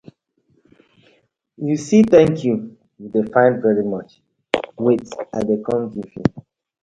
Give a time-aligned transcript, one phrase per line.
[1.57, 2.53] You see "thank you",
[2.97, 4.11] you dey find "very much",
[4.85, 6.27] wait I dey com giv you.